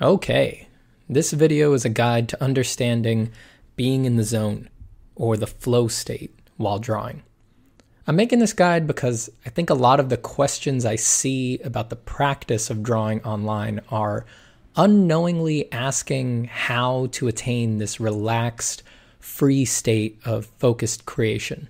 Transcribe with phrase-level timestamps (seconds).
[0.00, 0.68] Okay,
[1.08, 3.32] this video is a guide to understanding
[3.74, 4.68] being in the zone
[5.16, 7.24] or the flow state while drawing.
[8.06, 11.90] I'm making this guide because I think a lot of the questions I see about
[11.90, 14.24] the practice of drawing online are
[14.76, 18.84] unknowingly asking how to attain this relaxed,
[19.18, 21.68] free state of focused creation.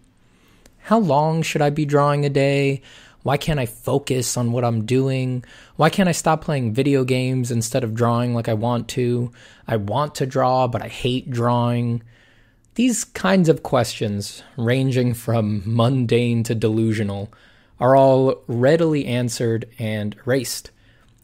[0.81, 2.83] How long should I be drawing a day?
[3.29, 5.45] Why can't I focus on what I'm doing?
[5.77, 9.33] Why can't I stop playing video games instead of drawing like I want to?
[9.67, 12.03] I want to draw, but I hate drawing.
[12.77, 17.31] These kinds of questions, ranging from mundane to delusional,
[17.79, 20.71] are all readily answered and erased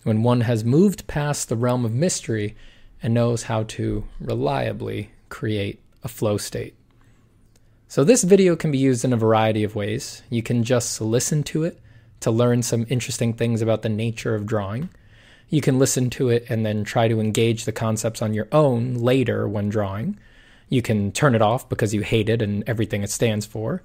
[0.02, 2.54] when one has moved past the realm of mystery
[3.02, 6.74] and knows how to reliably create a flow state.
[7.88, 10.22] So, this video can be used in a variety of ways.
[10.28, 11.80] You can just listen to it
[12.24, 14.88] to learn some interesting things about the nature of drawing.
[15.50, 18.94] You can listen to it and then try to engage the concepts on your own
[18.94, 20.18] later when drawing.
[20.70, 23.82] You can turn it off because you hate it and everything it stands for.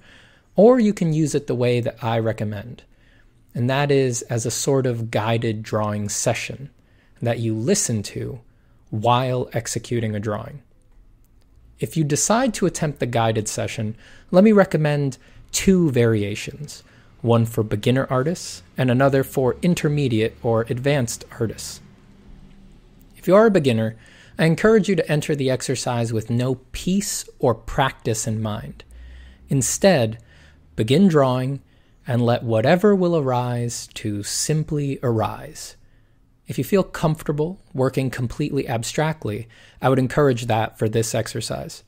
[0.56, 2.82] Or you can use it the way that I recommend,
[3.54, 6.70] and that is as a sort of guided drawing session
[7.20, 8.40] that you listen to
[8.88, 10.62] while executing a drawing.
[11.78, 13.96] If you decide to attempt the guided session,
[14.30, 15.18] let me recommend
[15.52, 16.82] two variations
[17.22, 21.80] one for beginner artists and another for intermediate or advanced artists.
[23.16, 23.96] If you are a beginner,
[24.38, 28.84] I encourage you to enter the exercise with no piece or practice in mind.
[29.48, 30.18] Instead,
[30.76, 31.60] begin drawing
[32.06, 35.76] and let whatever will arise to simply arise.
[36.46, 39.46] If you feel comfortable working completely abstractly,
[39.82, 41.84] I would encourage that for this exercise.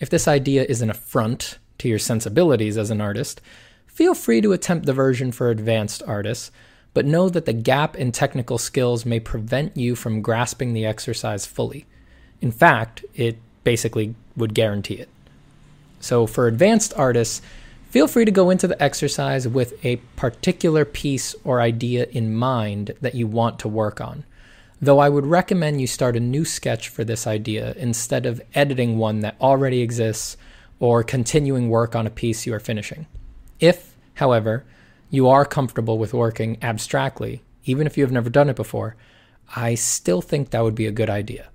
[0.00, 3.40] If this idea is an affront to your sensibilities as an artist,
[4.00, 6.50] Feel free to attempt the version for advanced artists,
[6.94, 11.44] but know that the gap in technical skills may prevent you from grasping the exercise
[11.44, 11.84] fully.
[12.40, 15.10] In fact, it basically would guarantee it.
[16.00, 17.42] So, for advanced artists,
[17.90, 22.94] feel free to go into the exercise with a particular piece or idea in mind
[23.02, 24.24] that you want to work on.
[24.80, 28.96] Though I would recommend you start a new sketch for this idea instead of editing
[28.96, 30.38] one that already exists
[30.78, 33.04] or continuing work on a piece you are finishing.
[33.60, 34.64] If However,
[35.10, 38.96] you are comfortable with working abstractly, even if you have never done it before,
[39.54, 41.48] I still think that would be a good idea.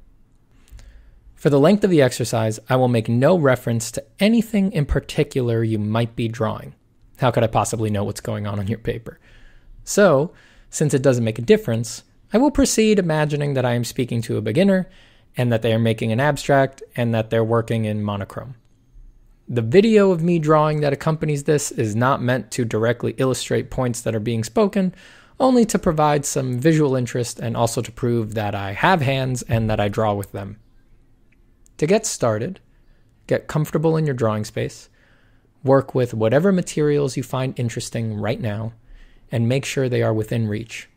[1.36, 5.64] For the length of the exercise, I will make no reference to anything in particular
[5.64, 6.74] you might be drawing.
[7.18, 9.20] How could I possibly know what's going on on your paper?
[9.84, 10.34] So,
[10.70, 14.38] since it doesn't make a difference, I will proceed imagining that I am speaking to
[14.38, 14.90] a beginner
[15.38, 18.56] and that they are making an abstract and that they're working in monochrome.
[19.48, 24.02] The video of me drawing that accompanies this is not meant to directly illustrate points
[24.02, 24.96] that are being spoken,
[25.40, 29.70] only to provide some visual interest and also to prove that I have hands and
[29.70, 30.58] that I draw with them.
[31.78, 32.60] To get started,
[33.28, 34.90] get comfortable in your drawing space,
[35.64, 38.74] work with whatever materials you find interesting right now,
[39.32, 40.90] and make sure they are within reach.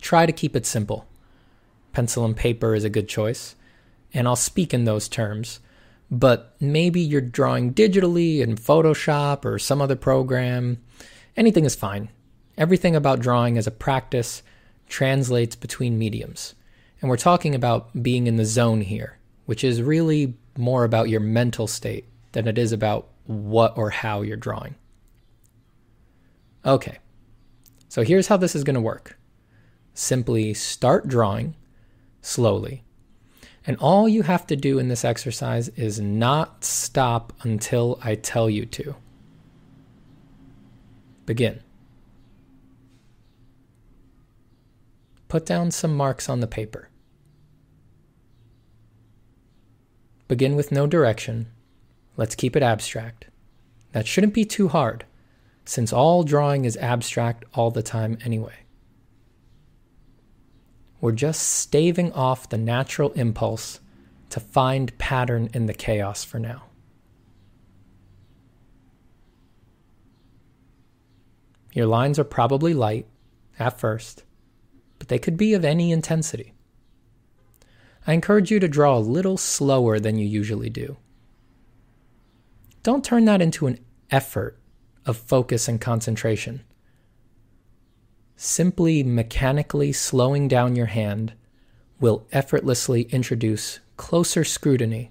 [0.00, 1.06] Try to keep it simple.
[1.94, 3.54] Pencil and paper is a good choice,
[4.12, 5.60] and I'll speak in those terms
[6.10, 10.82] but maybe you're drawing digitally in Photoshop or some other program.
[11.36, 12.10] Anything is fine.
[12.56, 14.42] Everything about drawing as a practice
[14.88, 16.54] translates between mediums.
[17.00, 21.20] And we're talking about being in the zone here, which is really more about your
[21.20, 24.76] mental state than it is about what or how you're drawing.
[26.64, 26.98] Okay,
[27.88, 29.18] so here's how this is going to work
[29.94, 31.54] simply start drawing
[32.20, 32.84] slowly
[33.66, 38.48] and all you have to do in this exercise is not stop until I tell
[38.48, 38.94] you to.
[41.26, 41.60] Begin.
[45.28, 46.88] Put down some marks on the paper.
[50.28, 51.48] Begin with no direction.
[52.16, 53.26] Let's keep it abstract.
[53.92, 55.04] That shouldn't be too hard,
[55.64, 58.65] since all drawing is abstract all the time anyway.
[61.00, 63.80] We're just staving off the natural impulse
[64.30, 66.64] to find pattern in the chaos for now.
[71.72, 73.06] Your lines are probably light
[73.58, 74.24] at first,
[74.98, 76.54] but they could be of any intensity.
[78.06, 80.96] I encourage you to draw a little slower than you usually do.
[82.82, 83.78] Don't turn that into an
[84.10, 84.58] effort
[85.04, 86.64] of focus and concentration
[88.36, 91.32] simply mechanically slowing down your hand
[91.98, 95.10] will effortlessly introduce closer scrutiny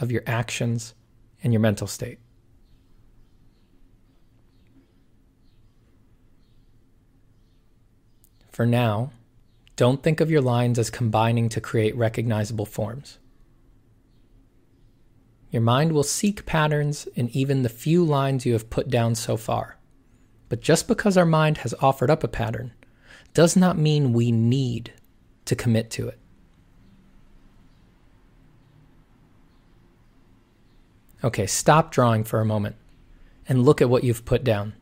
[0.00, 0.94] of your actions
[1.42, 2.18] and your mental state.
[8.50, 9.12] For now,
[9.76, 13.18] Don't think of your lines as combining to create recognizable forms.
[15.50, 19.36] Your mind will seek patterns in even the few lines you have put down so
[19.36, 19.78] far.
[20.52, 22.74] But just because our mind has offered up a pattern
[23.32, 24.92] does not mean we need
[25.46, 26.18] to commit to it.
[31.24, 32.76] Okay, stop drawing for a moment
[33.48, 34.74] and look at what you've put down.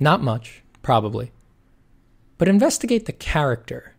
[0.00, 1.32] Not much, probably,
[2.38, 3.94] but investigate the character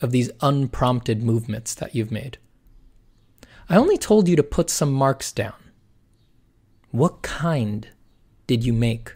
[0.00, 2.38] of these unprompted movements that you've made.
[3.68, 5.72] I only told you to put some marks down.
[6.90, 7.88] What kind
[8.46, 9.15] did you make?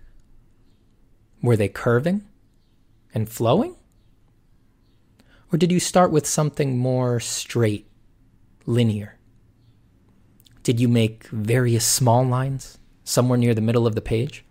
[1.43, 2.25] Were they curving
[3.15, 3.77] and flowing?
[5.53, 7.89] Or did you start with something more straight,
[8.67, 9.19] linear?
[10.63, 14.45] Did you make various small lines somewhere near the middle of the page?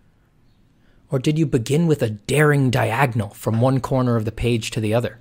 [1.11, 4.81] Or did you begin with a daring diagonal from one corner of the page to
[4.81, 5.19] the other?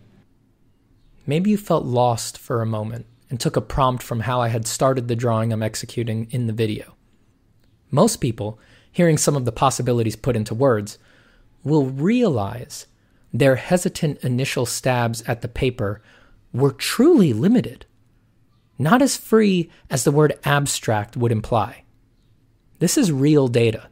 [1.27, 4.67] Maybe you felt lost for a moment and took a prompt from how I had
[4.67, 6.95] started the drawing I'm executing in the video.
[7.91, 8.59] Most people,
[8.91, 10.99] hearing some of the possibilities put into words,
[11.63, 12.87] will realize
[13.33, 16.01] their hesitant initial stabs at the paper
[16.53, 17.87] were truly limited,
[18.79, 21.85] not as free as the word abstract would imply.
[22.79, 23.89] This is real data.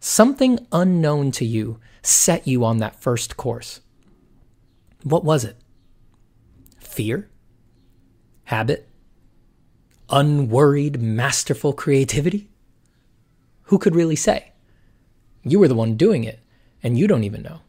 [0.00, 3.80] Something unknown to you set you on that first course.
[5.02, 5.56] What was it?
[6.78, 7.28] Fear?
[8.44, 8.88] Habit?
[10.08, 12.48] Unworried, masterful creativity?
[13.64, 14.52] Who could really say?
[15.42, 16.40] You were the one doing it,
[16.82, 17.60] and you don't even know.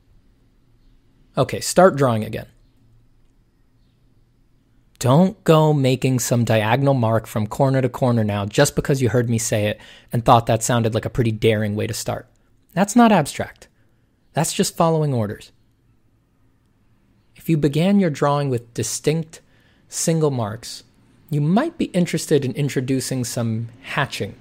[1.38, 2.47] Okay, start drawing again.
[5.00, 9.29] Don't go making some diagonal mark from corner to corner now just because you heard
[9.29, 9.79] me say it
[10.11, 12.27] and thought that sounded like a pretty daring way to start.
[12.73, 13.69] That's not abstract.
[14.33, 15.53] That's just following orders.
[17.35, 19.39] If you began your drawing with distinct
[19.88, 20.83] single marks,
[21.29, 24.35] you might be interested in introducing some hatching.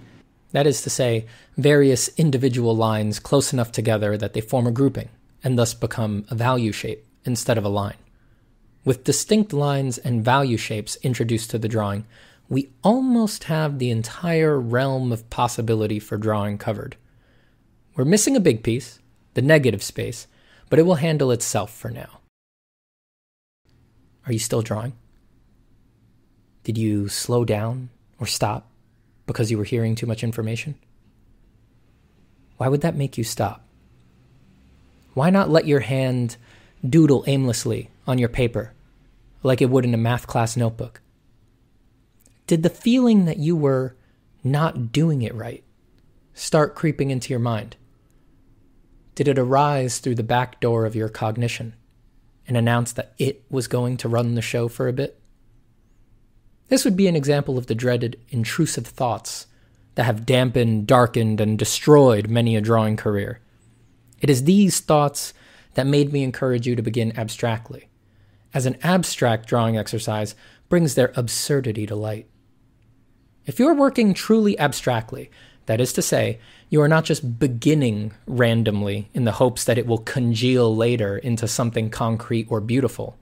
[0.53, 5.11] That is to say, various individual lines close enough together that they form a grouping
[5.45, 7.99] and thus become a value shape instead of a line.
[8.85, 12.07] With distinct lines and value shapes introduced to the drawing,
[12.49, 16.97] we almost have the entire realm of possibility for drawing covered.
[17.95, 19.01] We're missing a big piece,
[19.35, 20.27] the negative space,
[20.71, 22.21] but it will handle itself for now.
[24.27, 24.95] Are you still drawing?
[26.65, 28.71] Did you slow down or stop
[29.29, 30.75] because you were hearing too much information?
[32.57, 33.65] Why would that make you stop?
[35.15, 36.37] Why not let your hand
[36.89, 38.73] doodle aimlessly on your paper
[39.45, 41.01] like it would in a math class notebook?
[42.49, 43.95] Did the feeling that you were
[44.43, 45.63] not doing it right
[46.35, 47.77] start creeping into your mind?
[49.15, 51.75] Did it arise through the back door of your cognition
[52.47, 55.21] and announce that it was going to run the show for a bit?
[56.69, 59.47] This would be an example of the dreaded intrusive thoughts
[59.95, 63.41] that have dampened, darkened, and destroyed many a drawing career.
[64.21, 65.35] It is these thoughts
[65.75, 67.89] that made me encourage you to begin abstractly
[68.55, 70.35] as an abstract drawing exercise
[70.69, 72.27] brings their absurdity to light.
[73.47, 75.31] If you're working truly abstractly,
[75.67, 76.39] that is to say,
[76.71, 81.49] you are not just beginning randomly in the hopes that it will congeal later into
[81.49, 83.17] something concrete or beautiful,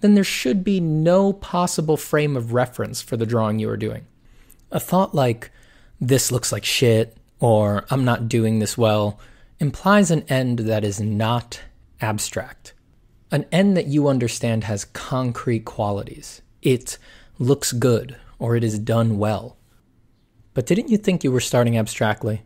[0.00, 4.06] then there should be no possible frame of reference for the drawing you are doing.
[4.70, 5.50] A thought like,
[6.00, 9.18] this looks like shit, or I'm not doing this well,
[9.58, 11.62] implies an end that is not
[12.00, 12.74] abstract.
[13.30, 16.42] An end that you understand has concrete qualities.
[16.62, 16.98] It
[17.38, 19.56] looks good or it is done well.
[20.54, 22.42] But didn't you think you were starting abstractly?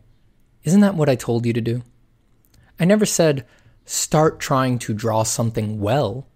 [0.63, 1.83] Isn't that what I told you to do?
[2.79, 3.45] I never said,
[3.85, 6.27] start trying to draw something well.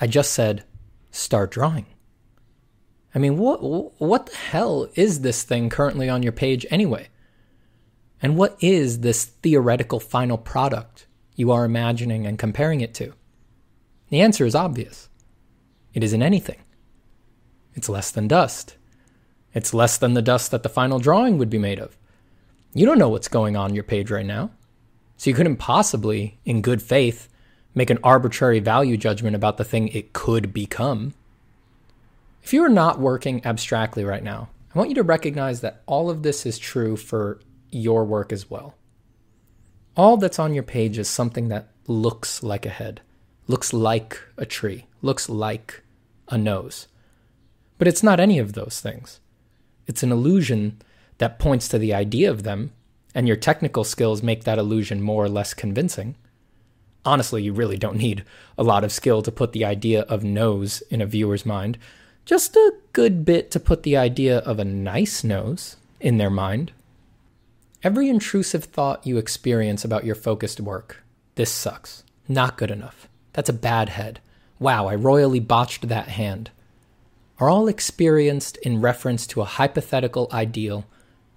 [0.00, 0.64] I just said,
[1.10, 1.86] start drawing.
[3.14, 3.60] I mean, what,
[4.00, 7.08] what the hell is this thing currently on your page anyway?
[8.20, 13.12] And what is this theoretical final product you are imagining and comparing it to?
[14.08, 15.08] The answer is obvious
[15.92, 16.58] it isn't anything.
[17.74, 18.76] It's less than dust.
[19.52, 21.96] It's less than the dust that the final drawing would be made of.
[22.72, 24.50] You don't know what's going on your page right now.
[25.16, 27.28] So you couldn't possibly, in good faith,
[27.74, 31.14] make an arbitrary value judgment about the thing it could become.
[32.42, 36.10] If you are not working abstractly right now, I want you to recognize that all
[36.10, 37.40] of this is true for
[37.70, 38.74] your work as well.
[39.96, 43.00] All that's on your page is something that looks like a head
[43.46, 45.82] looks like a tree, looks like
[46.28, 46.88] a nose.
[47.78, 49.20] But it's not any of those things.
[49.86, 50.80] It's an illusion
[51.18, 52.72] that points to the idea of them,
[53.14, 56.16] and your technical skills make that illusion more or less convincing.
[57.04, 58.24] Honestly, you really don't need
[58.56, 61.78] a lot of skill to put the idea of nose in a viewer's mind,
[62.24, 66.72] just a good bit to put the idea of a nice nose in their mind.
[67.82, 72.04] Every intrusive thought you experience about your focused work this sucks.
[72.28, 73.08] Not good enough.
[73.32, 74.20] That's a bad head.
[74.58, 76.50] Wow, I royally botched that hand.
[77.40, 80.84] Are all experienced in reference to a hypothetical ideal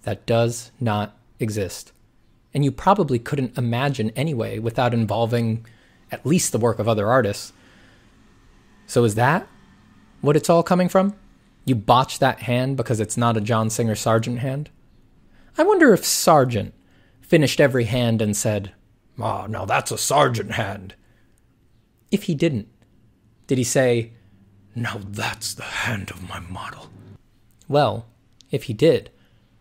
[0.03, 1.91] that does not exist.
[2.53, 5.65] And you probably couldn't imagine anyway without involving
[6.11, 7.53] at least the work of other artists.
[8.85, 9.47] So is that
[10.21, 11.15] what it's all coming from?
[11.65, 14.69] You botched that hand because it's not a John Singer Sargent hand?
[15.57, 16.73] I wonder if Sargent
[17.21, 18.71] finished every hand and said,
[19.19, 20.95] Ah, oh, now that's a Sargent hand.
[22.11, 22.69] If he didn't,
[23.47, 24.13] did he say,
[24.75, 26.89] Now that's the hand of my model?
[27.67, 28.05] Well,
[28.51, 29.11] if he did,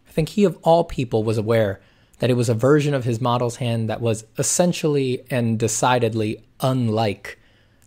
[0.08, 1.80] I think he of all people was aware
[2.18, 7.38] that it was a version of his model's hand that was essentially and decidedly unlike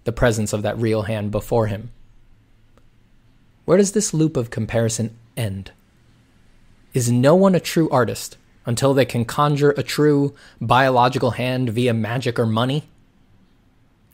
[0.03, 1.91] the presence of that real hand before him.
[3.65, 5.71] Where does this loop of comparison end?
[6.93, 11.93] Is no one a true artist until they can conjure a true biological hand via
[11.93, 12.83] magic or money?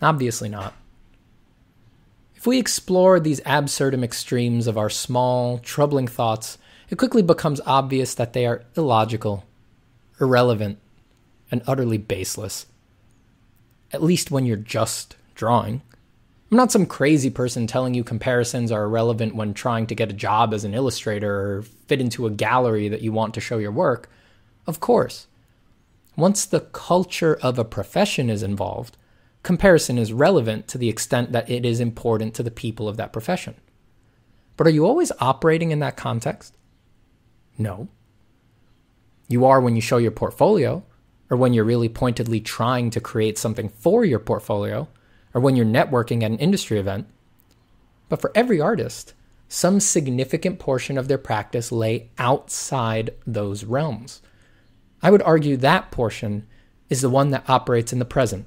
[0.02, 0.74] Obviously not.
[2.36, 6.58] If we explore these absurdum extremes of our small, troubling thoughts,
[6.90, 9.46] it quickly becomes obvious that they are illogical,
[10.20, 10.80] irrelevant,
[11.52, 12.66] and utterly baseless.
[13.92, 15.82] At least when you're just drawing.
[16.52, 20.14] I'm not some crazy person telling you comparisons are irrelevant when trying to get a
[20.14, 23.72] job as an illustrator or fit into a gallery that you want to show your
[23.72, 24.10] work.
[24.68, 25.28] Of course.
[26.16, 28.96] Once the culture of a profession is involved,
[29.44, 33.12] comparison is relevant to the extent that it is important to the people of that
[33.12, 33.56] profession.
[34.56, 36.56] But are you always operating in that context?
[37.58, 37.90] No.
[39.28, 40.84] You are when you show your portfolio,
[41.30, 44.88] or when you're really pointedly trying to create something for your portfolio,
[45.34, 47.08] or when you're networking at an industry event.
[48.08, 49.14] But for every artist,
[49.48, 54.22] some significant portion of their practice lay outside those realms.
[55.02, 56.48] I would argue that portion
[56.90, 58.46] is the one that operates in the present,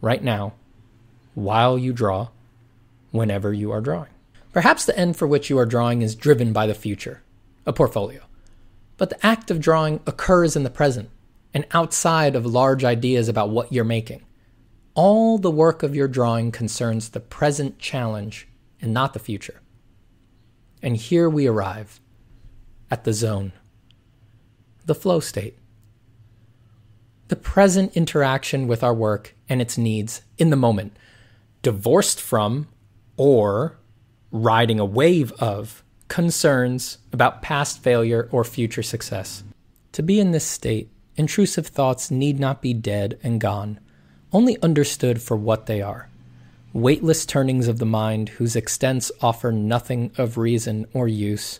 [0.00, 0.54] right now,
[1.34, 2.28] while you draw,
[3.10, 4.10] whenever you are drawing.
[4.52, 7.22] Perhaps the end for which you are drawing is driven by the future,
[7.66, 8.20] a portfolio.
[9.00, 11.08] But the act of drawing occurs in the present
[11.54, 14.26] and outside of large ideas about what you're making.
[14.92, 18.46] All the work of your drawing concerns the present challenge
[18.78, 19.62] and not the future.
[20.82, 21.98] And here we arrive
[22.90, 23.52] at the zone,
[24.84, 25.56] the flow state.
[27.28, 30.94] The present interaction with our work and its needs in the moment,
[31.62, 32.68] divorced from
[33.16, 33.78] or
[34.30, 39.42] riding a wave of concerns about past failure or future success.
[39.92, 43.80] To be in this state, intrusive thoughts need not be dead and gone
[44.32, 46.08] only understood for what they are
[46.72, 51.58] weightless turnings of the mind whose extents offer nothing of reason or use.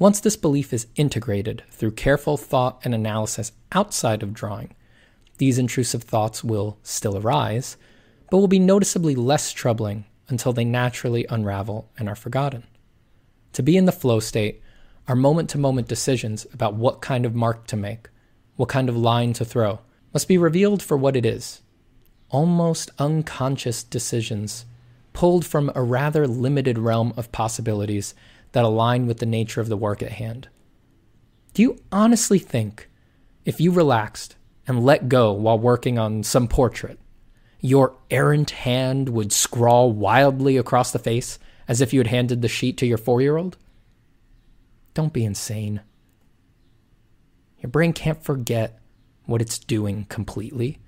[0.00, 4.74] Once this belief is integrated through careful thought and analysis outside of drawing,
[5.38, 7.76] these intrusive thoughts will still arise,
[8.28, 12.64] but will be noticeably less troubling until they naturally unravel and are forgotten.
[13.52, 14.62] To be in the flow state
[15.08, 18.08] are moment to moment decisions about what kind of mark to make,
[18.56, 19.80] what kind of line to throw,
[20.12, 21.62] must be revealed for what it is
[22.30, 24.66] almost unconscious decisions
[25.12, 28.14] pulled from a rather limited realm of possibilities
[28.52, 30.48] that align with the nature of the work at hand.
[31.54, 32.90] Do you honestly think
[33.44, 34.36] if you relaxed
[34.66, 36.98] and let go while working on some portrait,
[37.60, 42.48] your errant hand would scrawl wildly across the face as if you had handed the
[42.48, 43.56] sheet to your four year old?
[44.94, 45.82] Don't be insane.
[47.60, 48.78] Your brain can't forget
[49.24, 50.78] what it's doing completely.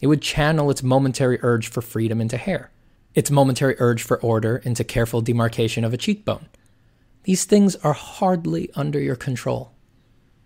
[0.00, 2.70] It would channel its momentary urge for freedom into hair,
[3.14, 6.46] its momentary urge for order into careful demarcation of a cheekbone.
[7.24, 9.72] These things are hardly under your control.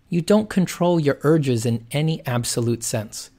[0.07, 3.29] You don't control your urges in any absolute sense.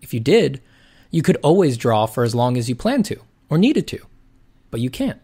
[0.00, 0.62] If you did,
[1.10, 4.00] you could always draw for as long as you planned to or needed to,
[4.70, 5.20] but you can't.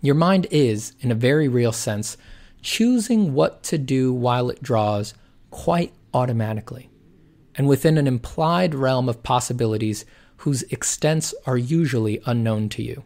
[0.00, 2.16] Your mind is, in a very real sense,
[2.62, 5.14] choosing what to do while it draws
[5.50, 6.90] quite automatically
[7.54, 10.04] and within an implied realm of possibilities
[10.38, 13.04] whose extents are usually unknown to you.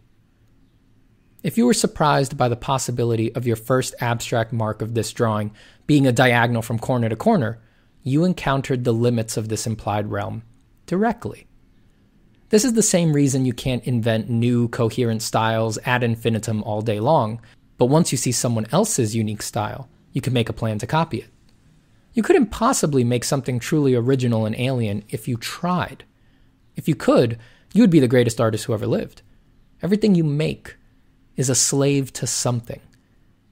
[1.42, 5.52] If you were surprised by the possibility of your first abstract mark of this drawing
[5.86, 7.60] being a diagonal from corner to corner,
[8.02, 10.42] you encountered the limits of this implied realm
[10.86, 11.46] directly.
[12.50, 16.98] This is the same reason you can't invent new coherent styles ad infinitum all day
[16.98, 17.40] long,
[17.78, 21.18] but once you see someone else's unique style, you can make a plan to copy
[21.18, 21.28] it.
[22.12, 26.02] You couldn't possibly make something truly original and alien if you tried.
[26.74, 27.38] If you could,
[27.72, 29.22] you would be the greatest artist who ever lived.
[29.80, 30.74] Everything you make
[31.36, 32.80] is a slave to something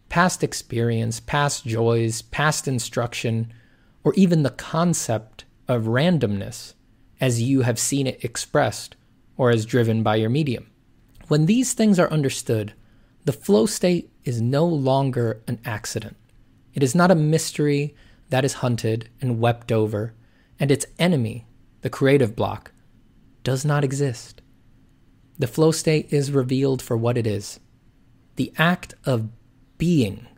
[0.09, 3.53] past experience, past joys, past instruction,
[4.03, 6.75] or even the concept of randomness
[7.21, 8.97] as you have seen it expressed
[9.37, 10.71] or as driven by your medium.
[11.29, 12.73] When these things are understood,
[13.25, 16.17] the flow state is no longer an accident.
[16.75, 17.95] It is not a mystery
[18.31, 20.15] that is hunted and wept over,
[20.59, 21.47] and its enemy,
[21.83, 22.73] the creative block,
[23.45, 24.41] does not exist.
[25.39, 27.61] The flow state is revealed for what it is
[28.37, 29.29] the act of
[29.79, 30.29] being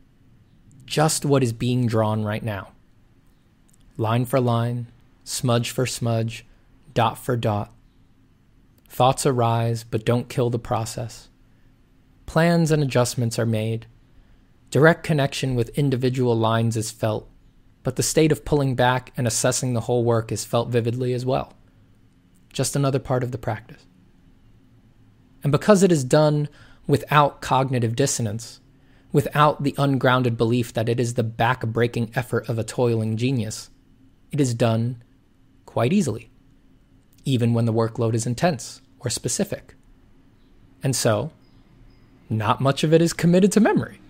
[0.90, 2.72] just what is being drawn right now.
[3.96, 4.88] Line for line,
[5.22, 6.44] smudge for smudge,
[6.94, 7.72] dot for dot.
[8.88, 11.28] Thoughts arise but don't kill the process.
[12.26, 13.86] Plans and adjustments are made.
[14.70, 17.28] Direct connection with individual lines is felt,
[17.82, 21.26] but the state of pulling back and assessing the whole work is felt vividly as
[21.26, 21.54] well.
[22.52, 23.84] Just another part of the practice.
[25.42, 26.48] And because it is done
[26.86, 28.60] without cognitive dissonance,
[29.12, 33.70] without the ungrounded belief that it is the back breaking effort of a toiling genius,
[34.30, 35.02] it is done
[35.66, 36.29] quite easily,
[37.24, 39.74] even when the workload is intense or specific.
[40.82, 41.32] And so,
[42.28, 44.00] not much of it is committed to memory.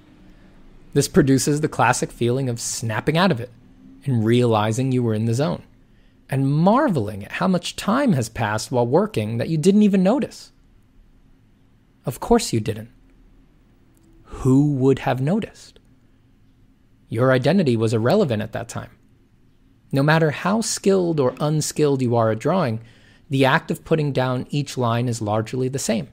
[0.93, 3.51] This produces the classic feeling of snapping out of it
[4.05, 5.63] and realizing you were in the zone,
[6.29, 10.53] and marveling at how much time has passed while working that you didn't even notice.
[12.07, 12.91] Of course you didn't.
[14.25, 15.79] Who would have noticed?
[17.09, 18.91] Your identity was irrelevant at that time.
[19.93, 22.81] No matter how skilled or unskilled you are at drawing,
[23.31, 26.09] the act of putting down each line is largely the same.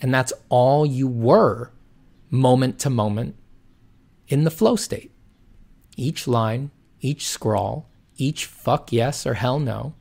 [0.00, 1.70] And that's all you were
[2.28, 3.36] moment to moment
[4.26, 5.12] in the flow state.
[5.96, 9.94] Each line, each scrawl, each fuck yes or hell no.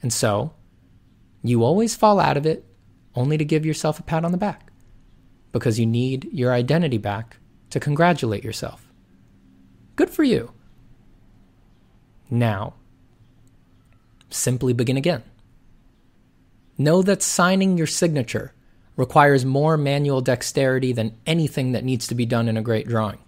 [0.00, 0.54] And so,
[1.42, 2.64] you always fall out of it
[3.14, 4.72] only to give yourself a pat on the back
[5.52, 7.36] because you need your identity back
[7.70, 8.86] to congratulate yourself.
[9.96, 10.52] Good for you.
[12.30, 12.74] Now,
[14.30, 15.22] simply begin again.
[16.76, 18.54] Know that signing your signature
[18.96, 23.18] requires more manual dexterity than anything that needs to be done in a great drawing.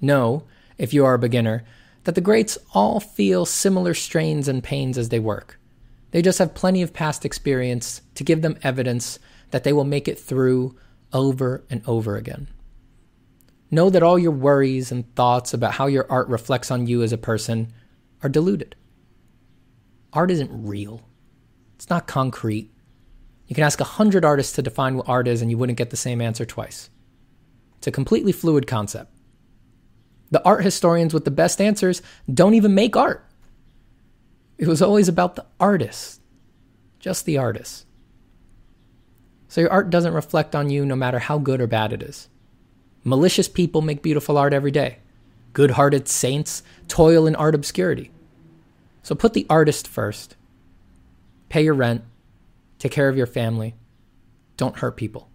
[0.00, 0.44] Know,
[0.76, 1.64] if you are a beginner,
[2.04, 5.58] that the greats all feel similar strains and pains as they work.
[6.10, 9.18] They just have plenty of past experience to give them evidence
[9.50, 10.76] that they will make it through
[11.12, 12.48] over and over again.
[13.70, 17.12] Know that all your worries and thoughts about how your art reflects on you as
[17.12, 17.72] a person
[18.22, 18.74] are deluded.
[20.12, 21.02] Art isn't real,
[21.76, 22.70] it's not concrete.
[23.46, 25.90] You can ask a hundred artists to define what art is, and you wouldn't get
[25.90, 26.90] the same answer twice.
[27.78, 29.12] It's a completely fluid concept.
[30.30, 33.24] The art historians with the best answers don't even make art.
[34.58, 36.20] It was always about the artist,
[36.98, 37.86] just the artist.
[39.48, 42.28] So your art doesn't reflect on you no matter how good or bad it is.
[43.04, 44.98] Malicious people make beautiful art every day.
[45.54, 48.10] Good hearted saints toil in art obscurity.
[49.08, 50.36] So put the artist first.
[51.48, 52.04] Pay your rent.
[52.78, 53.74] Take care of your family.
[54.58, 55.30] Don't hurt people.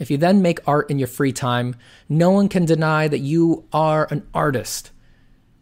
[0.00, 1.76] If you then make art in your free time,
[2.08, 4.90] no one can deny that you are an artist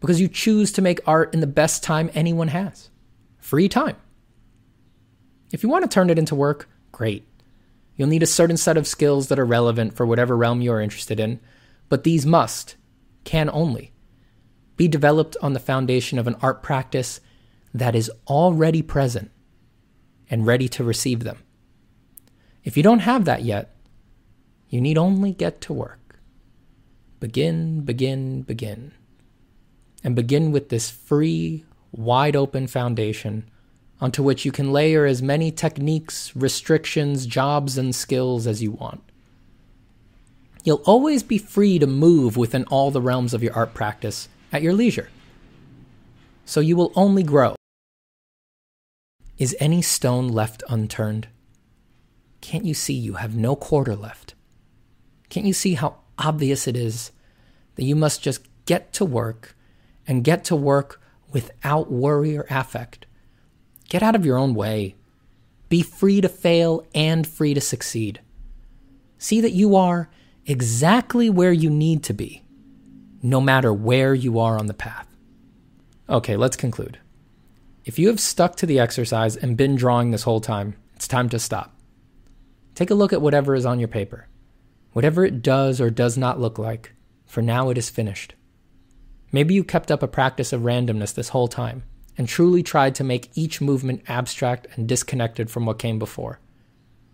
[0.01, 2.89] because you choose to make art in the best time anyone has
[3.37, 3.97] free time.
[5.53, 7.29] If you want to turn it into work, great.
[7.97, 10.81] You'll need a certain set of skills that are relevant for whatever realm you are
[10.81, 11.39] interested in,
[11.91, 12.77] but these must,
[13.25, 13.92] can only,
[14.83, 17.21] be developed on the foundation of an art practice
[17.73, 19.31] that is already present
[20.29, 21.39] and ready to receive them.
[22.65, 23.77] If you don't have that yet,
[24.71, 26.19] you need only get to work.
[27.21, 28.91] Begin, begin, begin.
[30.03, 33.49] And begin with this free, wide open foundation
[34.01, 39.01] onto which you can layer as many techniques, restrictions, jobs, and skills as you want.
[40.65, 44.63] You'll always be free to move within all the realms of your art practice at
[44.63, 45.09] your leisure.
[46.45, 47.57] So you will only grow.
[49.39, 51.29] Is any stone left unturned?
[52.41, 54.35] Can't you see you have no quarter left?
[55.31, 57.13] Can't you see how obvious it is
[57.77, 59.57] that you must just get to work
[60.07, 61.01] and get to work
[61.33, 63.07] without worry or affect?
[63.89, 64.97] Get out of your own way.
[65.69, 68.21] Be free to fail and free to succeed.
[69.17, 70.11] See that you are
[70.45, 72.42] exactly where you need to be,
[73.23, 75.07] no matter where you are on the path.
[76.09, 76.99] Okay, let's conclude.
[77.85, 81.29] If you have stuck to the exercise and been drawing this whole time, it's time
[81.31, 81.75] to stop.
[82.75, 84.29] Take a look at whatever is on your paper.
[84.93, 86.93] Whatever it does or does not look like,
[87.25, 88.35] for now it is finished.
[89.31, 91.85] Maybe you kept up a practice of randomness this whole time
[92.19, 96.41] and truly tried to make each movement abstract and disconnected from what came before.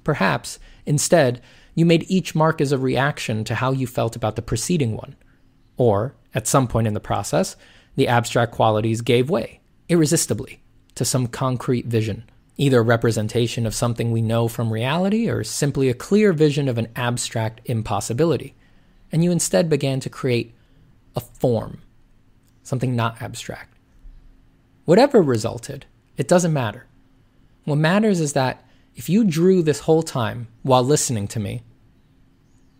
[0.03, 1.41] Perhaps, instead,
[1.75, 5.15] you made each mark as a reaction to how you felt about the preceding one.
[5.79, 7.57] Or, at some point in the process,
[7.97, 10.61] the abstract qualities gave way, irresistibly,
[10.97, 12.25] to some concrete vision,
[12.57, 16.77] either a representation of something we know from reality or simply a clear vision of
[16.77, 18.55] an abstract impossibility.
[19.11, 20.55] And you instead began to create
[21.17, 21.81] a form,
[22.63, 23.75] something not abstract.
[24.85, 25.87] Whatever resulted,
[26.17, 26.87] it doesn't matter.
[27.65, 28.65] What matters is that
[28.97, 31.63] if you drew this whole time while listening to me,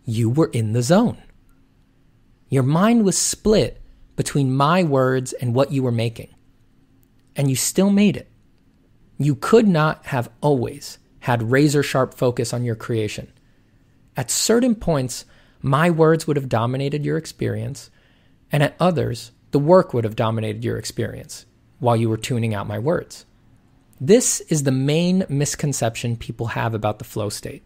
[0.05, 1.17] you were in the zone.
[2.49, 3.81] Your mind was split
[4.15, 6.33] between my words and what you were making,
[7.35, 8.29] and you still made it.
[9.17, 13.31] You could not have always had razor sharp focus on your creation.
[14.17, 15.25] At certain points,
[15.61, 17.91] my words would have dominated your experience,
[18.51, 21.45] and at others, the work would have dominated your experience
[21.79, 23.25] while you were tuning out my words.
[24.01, 27.63] This is the main misconception people have about the flow state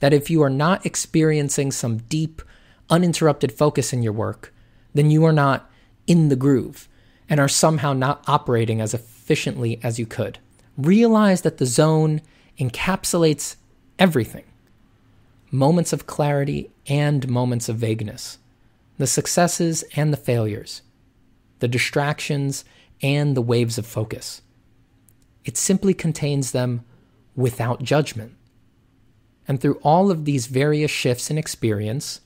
[0.00, 2.42] that if you are not experiencing some deep,
[2.90, 4.52] uninterrupted focus in your work,
[4.94, 5.70] then you are not
[6.06, 6.88] in the groove
[7.28, 10.38] and are somehow not operating as efficiently as you could.
[10.76, 12.20] Realize that the zone
[12.58, 13.56] encapsulates
[13.98, 14.44] everything
[15.52, 18.38] moments of clarity and moments of vagueness,
[18.98, 20.82] the successes and the failures,
[21.58, 22.64] the distractions
[23.02, 24.42] and the waves of focus.
[25.44, 26.84] It simply contains them
[27.34, 28.34] without judgment.
[29.48, 32.20] And through all of these various shifts in experience,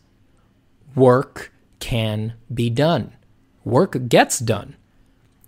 [0.94, 3.12] work can be done.
[3.64, 4.76] Work gets done.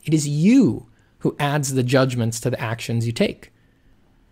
[0.04, 0.86] It is you
[1.18, 3.52] who adds the judgments to the actions you take.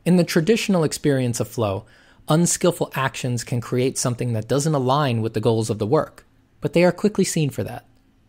[0.05, 1.85] In the traditional experience of flow,
[2.29, 6.24] unskillful actions can create something that doesn't align with the goals of the work,
[6.61, 7.85] but they are quickly seen for that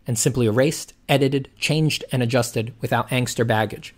[0.06, 3.94] and simply erased, edited, changed, and adjusted without angst or baggage.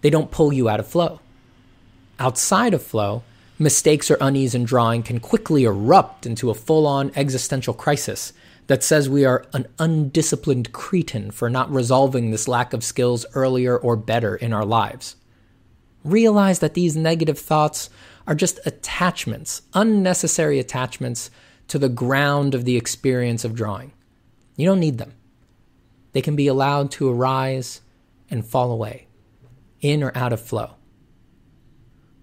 [0.00, 1.20] They don't pull you out of flow.
[2.18, 3.22] Outside of flow,
[3.58, 8.32] mistakes or unease in drawing can quickly erupt into a full on existential crisis
[8.68, 13.76] that says we are an undisciplined cretin for not resolving this lack of skills earlier
[13.76, 15.16] or better in our lives.
[16.04, 17.90] Realize that these negative thoughts
[18.26, 21.30] are just attachments, unnecessary attachments
[21.66, 23.92] to the ground of the experience of drawing.
[24.56, 25.14] You don't need them.
[26.12, 27.80] They can be allowed to arise
[28.30, 29.06] and fall away
[29.80, 30.77] in or out of flow.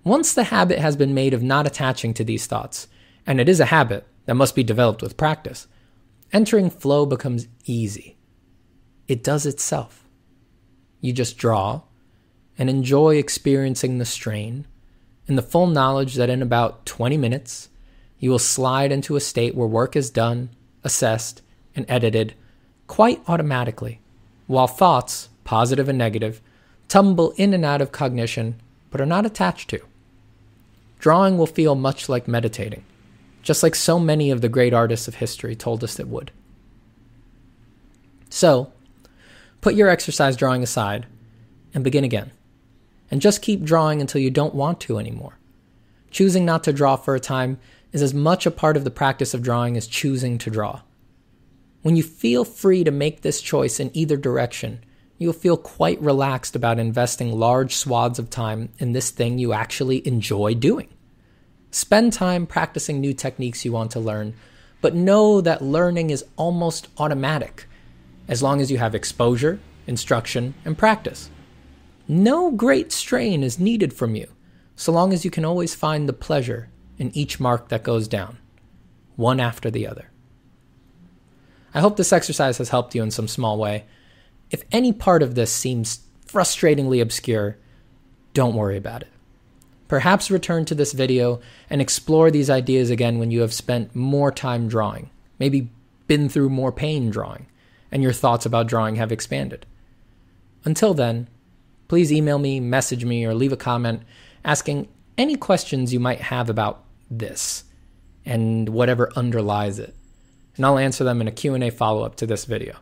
[0.05, 2.87] Once the habit has been made of not attaching to these thoughts,
[3.25, 5.67] and it is a habit that must be developed with practice,
[6.31, 8.15] entering flow becomes easy.
[9.07, 10.07] It does itself.
[11.01, 11.81] You just draw
[12.55, 14.67] and enjoy experiencing the strain
[15.27, 17.69] in the full knowledge that in about 20 minutes,
[18.19, 20.51] you will slide into a state where work is done,
[20.83, 21.41] assessed,
[21.75, 22.35] and edited
[22.85, 24.01] quite automatically,
[24.45, 26.41] while thoughts, positive and negative,
[26.87, 29.81] tumble in and out of cognition but are not attached to.
[31.05, 32.83] Drawing will feel much like meditating,
[33.43, 36.31] just like so many of the great artists of history told us it would.
[38.31, 38.73] So,
[39.61, 41.05] put your exercise drawing aside
[41.75, 42.31] and begin again.
[43.11, 45.37] And just keep drawing until you don't want to anymore.
[46.09, 47.59] Choosing not to draw for a time
[47.91, 50.81] is as much a part of the practice of drawing as choosing to draw.
[51.83, 54.83] When you feel free to make this choice in either direction,
[55.19, 60.07] you'll feel quite relaxed about investing large swaths of time in this thing you actually
[60.07, 60.89] enjoy doing.
[61.75, 64.33] Spend time practicing new techniques you want to learn,
[64.79, 67.65] but know that learning is almost automatic
[68.29, 71.29] as long as you have exposure, instruction, and practice.
[72.07, 74.29] No great strain is needed from you,
[74.77, 78.37] so long as you can always find the pleasure in each mark that goes down,
[79.17, 80.09] one after the other.
[81.73, 83.83] I hope this exercise has helped you in some small way
[84.49, 87.57] if any part of this seems frustratingly obscure,
[88.33, 89.09] don't worry about it.
[89.87, 94.31] Perhaps return to this video and explore these ideas again when you have spent more
[94.31, 95.69] time drawing, maybe
[96.07, 97.47] been through more pain drawing,
[97.91, 99.65] and your thoughts about drawing have expanded.
[100.63, 101.27] Until then,
[101.87, 104.01] please email me, message me, or leave a comment
[104.43, 107.63] asking any questions you might have about this
[108.25, 109.95] and whatever underlies it,
[110.55, 112.77] and I'll answer them in a Q&A follow-up to this video.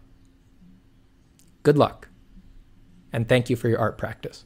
[1.64, 2.08] Good luck,
[3.12, 4.46] and thank you for your art practice.